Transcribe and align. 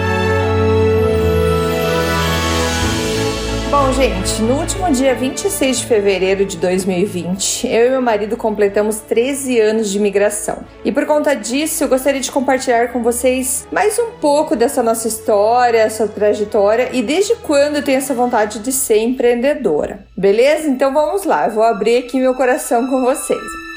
Bom, 3.71 3.93
gente, 3.93 4.41
no 4.41 4.55
último 4.59 4.91
dia 4.91 5.13
26 5.13 5.77
de 5.77 5.85
fevereiro 5.85 6.43
de 6.43 6.57
2020, 6.57 7.67
eu 7.67 7.85
e 7.85 7.89
meu 7.91 8.01
marido 8.01 8.35
completamos 8.35 8.99
13 9.01 9.59
anos 9.59 9.91
de 9.91 9.99
imigração. 9.99 10.65
E 10.83 10.91
por 10.91 11.05
conta 11.05 11.35
disso, 11.35 11.83
eu 11.83 11.87
gostaria 11.87 12.19
de 12.19 12.31
compartilhar 12.31 12.91
com 12.91 13.03
vocês 13.03 13.67
mais 13.71 13.99
um 13.99 14.09
pouco 14.19 14.55
dessa 14.55 14.81
nossa 14.81 15.07
história, 15.07 15.77
essa 15.77 16.07
trajetória 16.07 16.89
e 16.93 17.03
desde 17.03 17.35
quando 17.35 17.75
eu 17.75 17.83
tenho 17.83 17.99
essa 17.99 18.15
vontade 18.15 18.57
de 18.57 18.71
ser 18.71 19.03
empreendedora. 19.03 20.03
Beleza? 20.17 20.67
Então 20.67 20.91
vamos 20.91 21.23
lá, 21.23 21.45
eu 21.45 21.51
vou 21.51 21.63
abrir 21.63 21.97
aqui 21.97 22.19
meu 22.19 22.33
coração 22.33 22.87
com 22.87 23.03
vocês. 23.03 23.68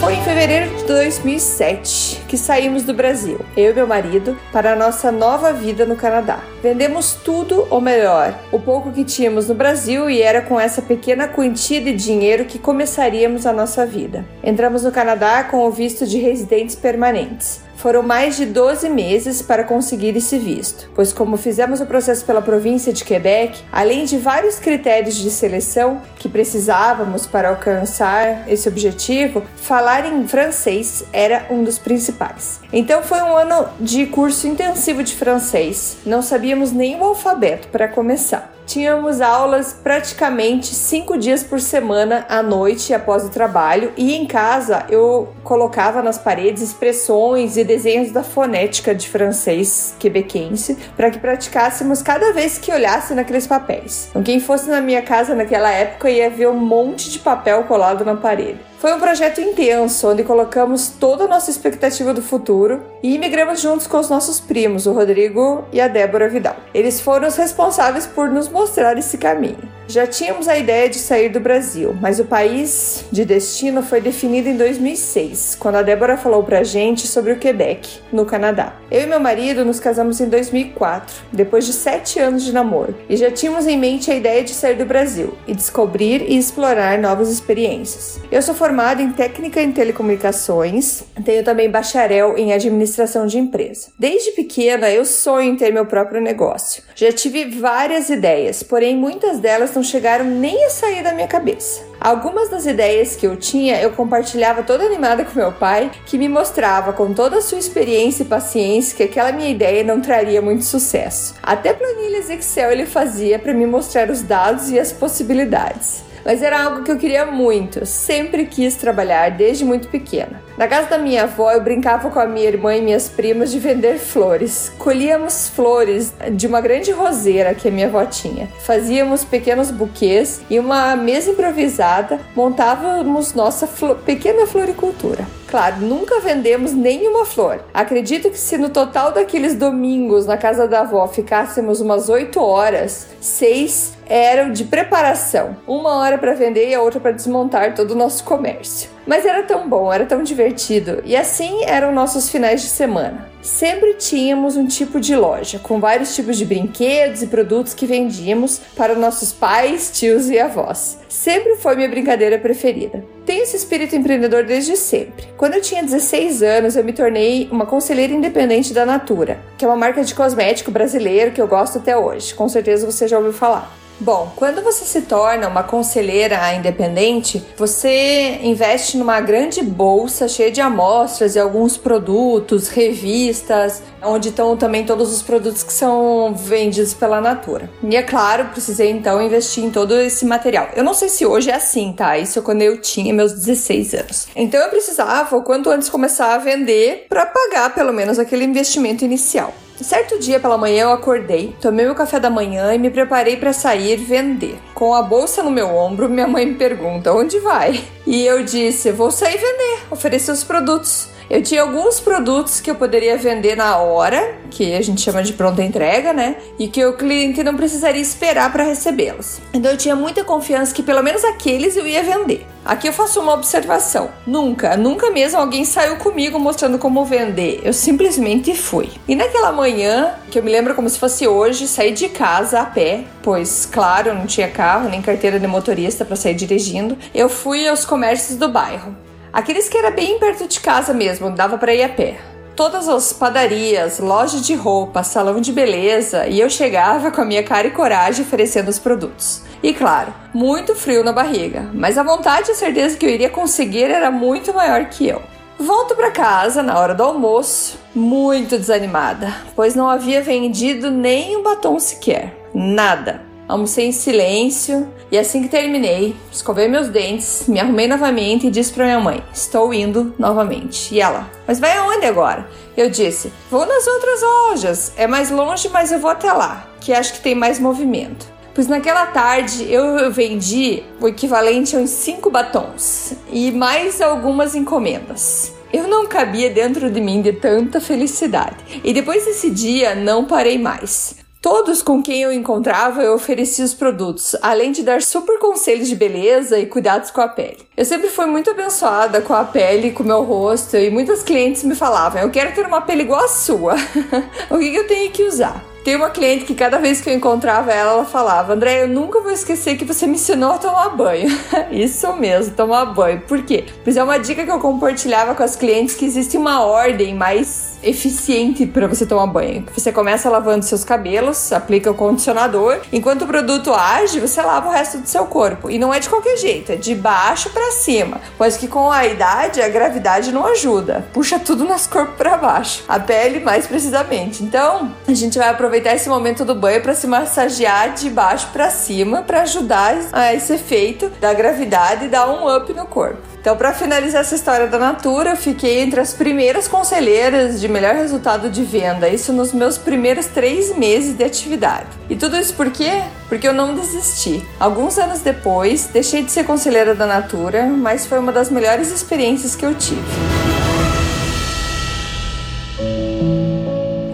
Foi 0.00 0.14
em 0.14 0.24
fevereiro 0.24 0.74
de 0.78 0.84
2007 0.84 2.22
que 2.26 2.38
saímos 2.38 2.84
do 2.84 2.94
Brasil, 2.94 3.38
eu 3.54 3.72
e 3.72 3.74
meu 3.74 3.86
marido, 3.86 4.34
para 4.50 4.72
a 4.72 4.76
nossa 4.76 5.12
nova 5.12 5.52
vida 5.52 5.84
no 5.84 5.94
Canadá. 5.94 6.40
Vendemos 6.62 7.12
tudo, 7.12 7.66
ou 7.68 7.82
melhor, 7.82 8.34
o 8.50 8.58
pouco 8.58 8.92
que 8.92 9.04
tínhamos 9.04 9.48
no 9.48 9.54
Brasil 9.54 10.08
e 10.08 10.22
era 10.22 10.40
com 10.40 10.58
essa 10.58 10.80
pequena 10.80 11.28
quantia 11.28 11.82
de 11.82 11.92
dinheiro 11.92 12.46
que 12.46 12.58
começaríamos 12.58 13.44
a 13.44 13.52
nossa 13.52 13.84
vida. 13.84 14.24
Entramos 14.42 14.84
no 14.84 14.90
Canadá 14.90 15.44
com 15.44 15.66
o 15.66 15.70
visto 15.70 16.06
de 16.06 16.18
residentes 16.18 16.76
permanentes. 16.76 17.60
Foram 17.80 18.02
mais 18.02 18.36
de 18.36 18.44
12 18.44 18.90
meses 18.90 19.40
para 19.40 19.64
conseguir 19.64 20.14
esse 20.14 20.38
visto, 20.38 20.90
pois, 20.94 21.14
como 21.14 21.38
fizemos 21.38 21.80
o 21.80 21.86
processo 21.86 22.26
pela 22.26 22.42
província 22.42 22.92
de 22.92 23.02
Quebec, 23.02 23.62
além 23.72 24.04
de 24.04 24.18
vários 24.18 24.58
critérios 24.58 25.14
de 25.14 25.30
seleção 25.30 26.02
que 26.18 26.28
precisávamos 26.28 27.26
para 27.26 27.48
alcançar 27.48 28.46
esse 28.46 28.68
objetivo, 28.68 29.42
falar 29.56 30.04
em 30.04 30.28
francês 30.28 31.04
era 31.10 31.46
um 31.48 31.64
dos 31.64 31.78
principais. 31.78 32.60
Então, 32.70 33.02
foi 33.02 33.22
um 33.22 33.34
ano 33.34 33.66
de 33.80 34.04
curso 34.04 34.46
intensivo 34.46 35.02
de 35.02 35.14
francês, 35.14 35.96
não 36.04 36.20
sabíamos 36.20 36.72
nem 36.72 37.00
o 37.00 37.04
alfabeto 37.04 37.68
para 37.68 37.88
começar. 37.88 38.59
Tínhamos 38.70 39.20
aulas 39.20 39.72
praticamente 39.72 40.76
cinco 40.76 41.18
dias 41.18 41.42
por 41.42 41.60
semana 41.60 42.24
à 42.28 42.40
noite 42.40 42.94
após 42.94 43.24
o 43.24 43.28
trabalho 43.28 43.92
e 43.96 44.14
em 44.14 44.28
casa 44.28 44.86
eu 44.88 45.34
colocava 45.42 46.00
nas 46.00 46.18
paredes 46.18 46.62
expressões 46.62 47.56
e 47.56 47.64
desenhos 47.64 48.12
da 48.12 48.22
fonética 48.22 48.94
de 48.94 49.08
francês 49.08 49.96
quebequense 49.98 50.78
para 50.96 51.10
que 51.10 51.18
praticássemos 51.18 52.00
cada 52.00 52.32
vez 52.32 52.58
que 52.58 52.72
olhasse 52.72 53.12
naqueles 53.12 53.44
papéis. 53.44 54.06
Então, 54.10 54.22
quem 54.22 54.38
fosse 54.38 54.70
na 54.70 54.80
minha 54.80 55.02
casa 55.02 55.34
naquela 55.34 55.72
época 55.72 56.08
ia 56.08 56.30
ver 56.30 56.46
um 56.46 56.60
monte 56.60 57.10
de 57.10 57.18
papel 57.18 57.64
colado 57.64 58.04
na 58.04 58.14
parede. 58.14 58.69
Foi 58.80 58.94
um 58.94 58.98
projeto 58.98 59.42
intenso, 59.42 60.08
onde 60.08 60.24
colocamos 60.24 60.88
toda 60.88 61.24
a 61.24 61.28
nossa 61.28 61.50
expectativa 61.50 62.14
do 62.14 62.22
futuro 62.22 62.82
e 63.02 63.14
imigramos 63.14 63.60
juntos 63.60 63.86
com 63.86 63.98
os 63.98 64.08
nossos 64.08 64.40
primos, 64.40 64.86
o 64.86 64.92
Rodrigo 64.92 65.66
e 65.70 65.78
a 65.78 65.86
Débora 65.86 66.30
Vidal. 66.30 66.56
Eles 66.72 66.98
foram 66.98 67.28
os 67.28 67.36
responsáveis 67.36 68.06
por 68.06 68.30
nos 68.30 68.48
mostrar 68.48 68.96
esse 68.96 69.18
caminho. 69.18 69.79
Já 69.90 70.06
tínhamos 70.06 70.46
a 70.46 70.56
ideia 70.56 70.88
de 70.88 70.98
sair 71.00 71.28
do 71.30 71.40
Brasil, 71.40 71.96
mas 72.00 72.20
o 72.20 72.24
país 72.24 73.04
de 73.10 73.24
destino 73.24 73.82
foi 73.82 74.00
definido 74.00 74.48
em 74.48 74.56
2006, 74.56 75.56
quando 75.58 75.74
a 75.74 75.82
Débora 75.82 76.16
falou 76.16 76.44
pra 76.44 76.62
gente 76.62 77.08
sobre 77.08 77.32
o 77.32 77.38
Quebec, 77.40 77.98
no 78.12 78.24
Canadá. 78.24 78.76
Eu 78.88 79.00
e 79.00 79.06
meu 79.06 79.18
marido 79.18 79.64
nos 79.64 79.80
casamos 79.80 80.20
em 80.20 80.28
2004, 80.28 81.12
depois 81.32 81.66
de 81.66 81.72
sete 81.72 82.20
anos 82.20 82.44
de 82.44 82.52
namoro, 82.52 82.94
e 83.08 83.16
já 83.16 83.32
tínhamos 83.32 83.66
em 83.66 83.76
mente 83.76 84.12
a 84.12 84.14
ideia 84.14 84.44
de 84.44 84.52
sair 84.52 84.76
do 84.76 84.84
Brasil 84.84 85.36
e 85.44 85.56
descobrir 85.56 86.22
e 86.22 86.38
explorar 86.38 86.96
novas 86.96 87.28
experiências. 87.28 88.20
Eu 88.30 88.42
sou 88.42 88.54
formada 88.54 89.02
em 89.02 89.10
técnica 89.10 89.60
em 89.60 89.72
telecomunicações, 89.72 91.02
tenho 91.24 91.42
também 91.42 91.68
bacharel 91.68 92.38
em 92.38 92.52
administração 92.52 93.26
de 93.26 93.38
empresa. 93.38 93.88
Desde 93.98 94.30
pequena 94.36 94.88
eu 94.88 95.04
sonho 95.04 95.50
em 95.50 95.56
ter 95.56 95.72
meu 95.72 95.84
próprio 95.84 96.20
negócio. 96.20 96.84
Já 96.94 97.10
tive 97.10 97.46
várias 97.46 98.08
ideias, 98.08 98.62
porém 98.62 98.96
muitas 98.96 99.40
delas 99.40 99.74
não 99.74 99.79
não 99.80 99.84
chegaram 99.84 100.26
nem 100.26 100.66
a 100.66 100.68
sair 100.68 101.02
da 101.02 101.14
minha 101.14 101.26
cabeça. 101.26 101.88
Algumas 101.98 102.50
das 102.50 102.66
ideias 102.66 103.16
que 103.16 103.26
eu 103.26 103.34
tinha 103.34 103.80
eu 103.80 103.92
compartilhava 103.92 104.62
toda 104.62 104.84
animada 104.84 105.24
com 105.24 105.38
meu 105.38 105.52
pai, 105.52 105.90
que 106.04 106.18
me 106.18 106.28
mostrava 106.28 106.92
com 106.92 107.14
toda 107.14 107.38
a 107.38 107.40
sua 107.40 107.58
experiência 107.58 108.22
e 108.22 108.26
paciência 108.26 108.94
que 108.94 109.02
aquela 109.02 109.32
minha 109.32 109.48
ideia 109.48 109.82
não 109.82 110.02
traria 110.02 110.42
muito 110.42 110.64
sucesso. 110.64 111.34
Até 111.42 111.72
planilhas 111.72 112.28
Excel 112.28 112.72
ele 112.72 112.84
fazia 112.84 113.38
para 113.38 113.54
me 113.54 113.64
mostrar 113.64 114.10
os 114.10 114.20
dados 114.20 114.70
e 114.70 114.78
as 114.78 114.92
possibilidades 114.92 116.09
mas 116.24 116.42
era 116.42 116.62
algo 116.62 116.82
que 116.82 116.90
eu 116.90 116.98
queria 116.98 117.26
muito. 117.26 117.84
sempre 117.86 118.46
quis 118.46 118.76
trabalhar 118.76 119.30
desde 119.30 119.64
muito 119.64 119.88
pequena. 119.88 120.42
Na 120.56 120.68
casa 120.68 120.90
da 120.90 120.98
minha 120.98 121.22
avó, 121.22 121.50
eu 121.52 121.60
brincava 121.60 122.10
com 122.10 122.20
a 122.20 122.26
minha 122.26 122.46
irmã 122.46 122.76
e 122.76 122.82
minhas 122.82 123.08
primas 123.08 123.50
de 123.50 123.58
vender 123.58 123.98
flores. 123.98 124.70
Colhíamos 124.78 125.48
flores 125.48 126.12
de 126.32 126.46
uma 126.46 126.60
grande 126.60 126.90
roseira 126.90 127.54
que 127.54 127.68
a 127.68 127.70
minha 127.70 127.86
avó 127.86 128.04
tinha. 128.04 128.48
Fazíamos 128.60 129.24
pequenos 129.24 129.70
buquês 129.70 130.42
e 130.50 130.58
uma 130.58 130.94
mesa 130.96 131.30
improvisada 131.30 132.20
montávamos 132.34 133.34
nossa 133.34 133.66
flo 133.66 133.94
pequena 133.96 134.46
floricultura. 134.46 135.39
Claro, 135.50 135.78
nunca 135.80 136.20
vendemos 136.20 136.72
nenhuma 136.72 137.24
flor. 137.24 137.64
Acredito 137.74 138.30
que 138.30 138.38
se 138.38 138.56
no 138.56 138.70
total 138.70 139.10
daqueles 139.10 139.56
domingos 139.56 140.24
na 140.24 140.36
casa 140.36 140.68
da 140.68 140.82
avó 140.82 141.08
ficássemos 141.08 141.80
umas 141.80 142.08
8 142.08 142.40
horas, 142.40 143.08
seis 143.20 143.94
eram 144.06 144.52
de 144.52 144.64
preparação. 144.64 145.56
Uma 145.66 145.96
hora 145.96 146.18
para 146.18 146.34
vender 146.34 146.68
e 146.68 146.74
a 146.74 146.80
outra 146.80 147.00
para 147.00 147.10
desmontar 147.10 147.74
todo 147.74 147.92
o 147.92 147.96
nosso 147.96 148.22
comércio. 148.22 148.90
Mas 149.04 149.26
era 149.26 149.42
tão 149.42 149.68
bom, 149.68 149.92
era 149.92 150.06
tão 150.06 150.22
divertido. 150.22 151.02
E 151.04 151.16
assim 151.16 151.64
eram 151.64 151.92
nossos 151.92 152.28
finais 152.28 152.60
de 152.62 152.68
semana. 152.68 153.29
Sempre 153.42 153.94
tínhamos 153.94 154.56
um 154.56 154.66
tipo 154.66 155.00
de 155.00 155.16
loja, 155.16 155.58
com 155.58 155.80
vários 155.80 156.14
tipos 156.14 156.36
de 156.36 156.44
brinquedos 156.44 157.22
e 157.22 157.26
produtos 157.26 157.72
que 157.72 157.86
vendíamos 157.86 158.60
para 158.76 158.94
nossos 158.94 159.32
pais, 159.32 159.90
tios 159.94 160.28
e 160.28 160.38
avós. 160.38 160.98
Sempre 161.08 161.56
foi 161.56 161.74
minha 161.74 161.88
brincadeira 161.88 162.38
preferida. 162.38 163.02
Tenho 163.24 163.42
esse 163.42 163.56
espírito 163.56 163.96
empreendedor 163.96 164.44
desde 164.44 164.76
sempre. 164.76 165.26
Quando 165.38 165.54
eu 165.54 165.62
tinha 165.62 165.82
16 165.82 166.42
anos, 166.42 166.76
eu 166.76 166.84
me 166.84 166.92
tornei 166.92 167.48
uma 167.50 167.64
conselheira 167.64 168.12
independente 168.12 168.74
da 168.74 168.84
Natura, 168.84 169.40
que 169.56 169.64
é 169.64 169.68
uma 169.68 169.76
marca 169.76 170.04
de 170.04 170.14
cosmético 170.14 170.70
brasileiro 170.70 171.32
que 171.32 171.40
eu 171.40 171.48
gosto 171.48 171.78
até 171.78 171.96
hoje. 171.96 172.34
Com 172.34 172.48
certeza 172.48 172.84
você 172.84 173.08
já 173.08 173.16
ouviu 173.16 173.32
falar. 173.32 173.79
Bom, 174.00 174.32
quando 174.34 174.62
você 174.62 174.86
se 174.86 175.02
torna 175.02 175.46
uma 175.46 175.62
conselheira 175.62 176.54
independente, 176.54 177.44
você 177.54 178.38
investe 178.42 178.96
numa 178.96 179.20
grande 179.20 179.62
bolsa 179.62 180.26
cheia 180.26 180.50
de 180.50 180.58
amostras 180.58 181.36
e 181.36 181.38
alguns 181.38 181.76
produtos, 181.76 182.68
revistas, 182.68 183.82
onde 184.02 184.30
estão 184.30 184.56
também 184.56 184.86
todos 184.86 185.12
os 185.12 185.20
produtos 185.20 185.62
que 185.62 185.72
são 185.72 186.34
vendidos 186.34 186.94
pela 186.94 187.20
Natura. 187.20 187.68
E 187.82 187.94
é 187.94 188.02
claro, 188.02 188.46
precisei 188.46 188.90
então 188.90 189.20
investir 189.20 189.62
em 189.62 189.70
todo 189.70 189.94
esse 190.00 190.24
material. 190.24 190.70
Eu 190.74 190.82
não 190.82 190.94
sei 190.94 191.10
se 191.10 191.26
hoje 191.26 191.50
é 191.50 191.54
assim, 191.54 191.92
tá? 191.92 192.16
Isso 192.16 192.38
é 192.38 192.42
quando 192.42 192.62
eu 192.62 192.80
tinha 192.80 193.12
meus 193.12 193.34
16 193.34 193.92
anos. 193.92 194.28
Então 194.34 194.58
eu 194.58 194.70
precisava, 194.70 195.36
o 195.36 195.42
quanto 195.42 195.68
antes, 195.68 195.90
começar 195.90 196.34
a 196.34 196.38
vender 196.38 197.04
para 197.06 197.26
pagar 197.26 197.74
pelo 197.74 197.92
menos 197.92 198.18
aquele 198.18 198.44
investimento 198.44 199.04
inicial. 199.04 199.52
Certo 199.82 200.18
dia 200.18 200.38
pela 200.38 200.58
manhã 200.58 200.82
eu 200.82 200.92
acordei, 200.92 201.56
tomei 201.58 201.86
meu 201.86 201.94
café 201.94 202.20
da 202.20 202.28
manhã 202.28 202.74
e 202.74 202.78
me 202.78 202.90
preparei 202.90 203.38
para 203.38 203.50
sair 203.50 203.89
vender. 203.96 204.58
Com 204.74 204.94
a 204.94 205.02
bolsa 205.02 205.42
no 205.42 205.50
meu 205.50 205.68
ombro, 205.74 206.08
minha 206.08 206.26
mãe 206.26 206.46
me 206.46 206.54
pergunta: 206.54 207.12
"Onde 207.12 207.38
vai?" 207.40 207.84
E 208.06 208.24
eu 208.24 208.42
disse: 208.42 208.90
"Vou 208.90 209.10
sair 209.10 209.36
vender, 209.36 209.86
oferecer 209.90 210.32
os 210.32 210.42
produtos." 210.42 211.09
Eu 211.30 211.40
tinha 211.44 211.62
alguns 211.62 212.00
produtos 212.00 212.60
que 212.60 212.68
eu 212.68 212.74
poderia 212.74 213.16
vender 213.16 213.56
na 213.56 213.76
hora, 213.76 214.34
que 214.50 214.74
a 214.74 214.82
gente 214.82 215.00
chama 215.00 215.22
de 215.22 215.32
pronta 215.32 215.62
entrega, 215.62 216.12
né? 216.12 216.34
E 216.58 216.66
que 216.66 216.84
o 216.84 216.94
cliente 216.94 217.44
não 217.44 217.56
precisaria 217.56 218.02
esperar 218.02 218.50
para 218.50 218.64
recebê-los. 218.64 219.38
Então 219.54 219.70
eu 219.70 219.76
tinha 219.76 219.94
muita 219.94 220.24
confiança 220.24 220.74
que 220.74 220.82
pelo 220.82 221.04
menos 221.04 221.24
aqueles 221.24 221.76
eu 221.76 221.86
ia 221.86 222.02
vender. 222.02 222.44
Aqui 222.64 222.88
eu 222.88 222.92
faço 222.92 223.20
uma 223.20 223.32
observação. 223.32 224.10
Nunca, 224.26 224.76
nunca 224.76 225.08
mesmo 225.12 225.38
alguém 225.38 225.64
saiu 225.64 225.98
comigo 225.98 226.36
mostrando 226.36 226.80
como 226.80 227.04
vender. 227.04 227.60
Eu 227.62 227.72
simplesmente 227.72 228.52
fui. 228.52 228.88
E 229.06 229.14
naquela 229.14 229.52
manhã, 229.52 230.14
que 230.32 230.38
eu 230.40 230.42
me 230.42 230.50
lembro 230.50 230.74
como 230.74 230.90
se 230.90 230.98
fosse 230.98 231.28
hoje, 231.28 231.68
saí 231.68 231.92
de 231.92 232.08
casa 232.08 232.58
a 232.58 232.66
pé, 232.66 233.04
pois, 233.22 233.66
claro, 233.66 234.14
não 234.14 234.26
tinha 234.26 234.48
carro 234.48 234.88
nem 234.88 235.00
carteira 235.00 235.38
de 235.38 235.46
motorista 235.46 236.04
para 236.04 236.16
sair 236.16 236.34
dirigindo. 236.34 236.98
Eu 237.14 237.28
fui 237.28 237.68
aos 237.68 237.84
comércios 237.84 238.36
do 238.36 238.48
bairro. 238.48 238.96
Aqueles 239.32 239.68
que 239.68 239.78
era 239.78 239.90
bem 239.90 240.18
perto 240.18 240.46
de 240.46 240.60
casa 240.60 240.92
mesmo, 240.92 241.30
dava 241.30 241.58
para 241.58 241.74
ir 241.74 241.82
a 241.82 241.88
pé 241.88 242.18
todas 242.60 242.90
as 242.90 243.10
padarias, 243.10 243.98
lojas 243.98 244.42
de 244.42 244.54
roupa, 244.54 245.02
salão 245.02 245.40
de 245.40 245.50
beleza 245.50 246.26
e 246.26 246.38
eu 246.38 246.50
chegava 246.50 247.10
com 247.10 247.22
a 247.22 247.24
minha 247.24 247.42
cara 247.42 247.68
e 247.68 247.70
coragem 247.70 248.22
oferecendo 248.22 248.68
os 248.68 248.78
produtos. 248.78 249.40
E 249.62 249.72
claro, 249.72 250.12
muito 250.34 250.74
frio 250.74 251.02
na 251.02 251.10
barriga, 251.10 251.70
mas 251.72 251.96
a 251.96 252.02
vontade 252.02 252.50
e 252.50 252.52
a 252.52 252.54
certeza 252.54 252.98
que 252.98 253.06
eu 253.06 253.08
iria 253.08 253.30
conseguir 253.30 253.84
era 253.84 254.10
muito 254.10 254.52
maior 254.52 254.84
que 254.90 255.08
eu. 255.08 255.22
Volto 255.58 255.94
para 255.94 256.10
casa 256.10 256.62
na 256.62 256.78
hora 256.78 256.94
do 256.94 257.02
almoço, 257.02 257.78
muito 257.94 258.58
desanimada, 258.58 259.34
pois 259.56 259.74
não 259.74 259.88
havia 259.88 260.20
vendido 260.20 260.90
nem 260.90 261.38
um 261.38 261.42
batom 261.42 261.78
sequer. 261.78 262.36
Nada. 262.52 263.29
Almocei 263.50 263.86
em 263.86 263.92
silêncio 263.92 264.86
e 265.10 265.18
assim 265.18 265.42
que 265.42 265.48
terminei, 265.48 266.14
escovei 266.30 266.68
meus 266.68 266.86
dentes, 266.86 267.46
me 267.48 267.58
arrumei 267.58 267.88
novamente 267.88 268.46
e 268.46 268.50
disse 268.50 268.72
para 268.72 268.84
minha 268.84 269.00
mãe: 269.00 269.24
Estou 269.34 269.74
indo 269.74 270.14
novamente. 270.16 270.94
E 270.94 271.00
ela: 271.00 271.28
Mas 271.48 271.58
vai 271.58 271.76
aonde 271.76 272.06
agora? 272.06 272.48
Eu 272.76 272.88
disse: 272.88 273.32
Vou 273.50 273.66
nas 273.66 273.88
outras 273.88 274.22
lojas. 274.22 274.92
É 274.96 275.08
mais 275.08 275.32
longe, 275.32 275.68
mas 275.68 275.90
eu 275.90 275.98
vou 275.98 276.12
até 276.12 276.32
lá, 276.32 276.64
que 276.80 276.92
acho 276.92 277.14
que 277.14 277.20
tem 277.20 277.34
mais 277.34 277.58
movimento. 277.58 278.24
Pois 278.54 278.68
naquela 278.68 279.06
tarde 279.06 279.66
eu 279.68 280.12
vendi 280.12 280.84
o 281.00 281.08
equivalente 281.08 281.74
a 281.74 281.80
uns 281.80 281.90
5 281.90 282.30
batons 282.30 283.14
e 283.32 283.50
mais 283.50 284.00
algumas 284.00 284.54
encomendas. 284.54 285.52
Eu 285.72 285.88
não 285.88 286.06
cabia 286.06 286.50
dentro 286.50 286.88
de 286.88 287.00
mim 287.00 287.20
de 287.20 287.32
tanta 287.32 287.80
felicidade. 287.80 288.56
E 288.84 288.92
depois 288.92 289.24
desse 289.24 289.50
dia 289.50 289.96
não 289.96 290.24
parei 290.24 290.58
mais. 290.58 291.19
Todos 291.42 291.80
com 291.80 292.02
quem 292.02 292.20
eu 292.20 292.30
encontrava, 292.30 293.02
eu 293.02 293.14
oferecia 293.14 293.64
os 293.64 293.72
produtos, 293.72 294.36
além 294.42 294.72
de 294.72 294.82
dar 294.82 295.00
super 295.00 295.38
conselhos 295.38 295.88
de 295.88 295.96
beleza 295.96 296.58
e 296.58 296.66
cuidados 296.66 297.10
com 297.10 297.22
a 297.22 297.28
pele. 297.28 297.66
Eu 297.74 297.84
sempre 297.86 298.08
fui 298.08 298.26
muito 298.26 298.50
abençoada 298.50 299.22
com 299.22 299.32
a 299.32 299.42
pele, 299.42 299.92
com 299.92 300.02
o 300.02 300.06
meu 300.06 300.22
rosto, 300.22 300.76
e 300.76 300.90
muitos 300.90 301.22
clientes 301.22 301.64
me 301.64 301.74
falavam: 301.74 302.20
Eu 302.20 302.30
quero 302.30 302.54
ter 302.54 302.66
uma 302.66 302.82
pele 302.82 303.04
igual 303.04 303.24
a 303.24 303.28
sua. 303.28 303.74
o 304.50 304.58
que 304.58 304.74
eu 304.74 304.86
tenho 304.86 305.10
que 305.10 305.22
usar? 305.22 305.64
Tem 305.82 305.96
uma 305.96 306.10
cliente 306.10 306.44
que 306.44 306.54
cada 306.54 306.76
vez 306.76 307.00
que 307.00 307.08
eu 307.08 307.14
encontrava 307.14 307.72
ela, 307.72 307.92
ela 307.92 308.04
falava: 308.04 308.52
André, 308.52 308.82
eu 308.82 308.88
nunca 308.88 309.20
vou 309.20 309.32
esquecer 309.32 309.78
que 309.78 309.84
você 309.86 310.06
me 310.06 310.16
ensinou 310.16 310.52
a 310.52 310.58
tomar 310.58 310.90
banho. 310.90 311.30
Isso 311.72 312.12
mesmo, 312.16 312.54
tomar 312.54 312.84
banho. 312.84 313.22
Por 313.22 313.42
quê? 313.42 313.64
Pois 313.82 313.96
é 313.96 314.04
uma 314.04 314.18
dica 314.18 314.44
que 314.44 314.50
eu 314.50 314.58
compartilhava 314.58 315.34
com 315.34 315.42
as 315.42 315.56
clientes 315.56 315.94
que 315.94 316.04
existe 316.04 316.36
uma 316.36 316.62
ordem 316.62 317.14
mais 317.14 317.69
eficiente 317.82 318.66
para 318.66 318.86
você 318.86 319.06
tomar 319.06 319.26
banho. 319.26 319.64
Você 319.74 319.92
começa 319.92 320.28
lavando 320.28 320.64
seus 320.64 320.84
cabelos, 320.84 321.52
aplica 321.52 321.90
o 321.90 321.94
condicionador, 321.94 322.80
enquanto 322.92 323.22
o 323.22 323.26
produto 323.26 323.72
age, 323.72 324.20
você 324.20 324.42
lava 324.42 324.68
o 324.68 324.72
resto 324.72 324.98
do 324.98 325.08
seu 325.08 325.24
corpo. 325.26 325.70
E 325.70 325.78
não 325.78 325.92
é 325.92 326.00
de 326.00 326.08
qualquer 326.08 326.36
jeito, 326.36 326.72
é 326.72 326.76
de 326.76 326.94
baixo 326.94 327.50
para 327.50 327.72
cima, 327.72 328.20
pois 328.36 328.56
que 328.56 328.68
com 328.68 328.90
a 328.90 329.06
idade 329.06 329.60
a 329.60 329.68
gravidade 329.68 330.32
não 330.32 330.46
ajuda, 330.46 331.06
puxa 331.12 331.38
tudo 331.38 331.64
nosso 331.64 331.88
corpo 331.88 332.12
para 332.16 332.36
baixo, 332.36 332.84
a 332.88 332.98
pele 332.98 333.40
mais 333.40 333.66
precisamente. 333.66 334.42
Então, 334.42 334.92
a 335.06 335.14
gente 335.14 335.38
vai 335.38 335.48
aproveitar 335.48 335.94
esse 335.94 336.08
momento 336.08 336.44
do 336.44 336.54
banho 336.54 336.82
para 336.82 336.94
se 336.94 337.06
massagear 337.06 337.94
de 337.94 338.10
baixo 338.10 338.48
para 338.52 338.70
cima 338.70 339.22
para 339.22 339.42
ajudar 339.42 339.96
a 340.12 340.34
esse 340.34 340.52
efeito 340.54 341.10
da 341.20 341.32
gravidade 341.32 342.06
e 342.06 342.08
dar 342.08 342.28
um 342.28 342.54
up 342.54 342.72
no 342.72 342.86
corpo. 342.86 343.18
Então, 343.40 343.56
para 343.56 343.72
finalizar 343.72 344.20
essa 344.20 344.34
história 344.34 344.66
da 344.66 344.78
Natura, 344.78 345.30
eu 345.30 345.36
fiquei 345.36 345.80
entre 345.80 345.98
as 345.98 346.12
primeiras 346.12 346.68
conselheiras 346.68 347.58
de 347.58 347.68
melhor 347.70 347.94
resultado 347.94 348.50
de 348.50 348.62
venda, 348.62 349.08
isso 349.08 349.32
nos 349.32 349.52
meus 349.52 349.78
primeiros 349.78 350.26
três 350.26 350.76
meses 350.76 351.16
de 351.16 351.24
atividade. 351.24 351.88
E 352.08 352.16
tudo 352.16 352.36
isso 352.36 352.54
por 352.54 352.70
quê? 352.70 353.02
Porque 353.28 353.46
eu 353.46 353.52
não 353.52 353.74
desisti. 353.74 354.44
Alguns 354.58 354.98
anos 354.98 355.20
depois, 355.20 355.86
deixei 355.86 356.22
de 356.22 356.30
ser 356.30 356.44
conselheira 356.44 356.94
da 356.94 357.06
Natura, 357.06 357.66
mas 357.66 358.06
foi 358.06 358.18
uma 358.18 358.32
das 358.32 358.50
melhores 358.50 358.90
experiências 358.90 359.54
que 359.54 359.64
eu 359.64 359.74
tive. 359.74 360.39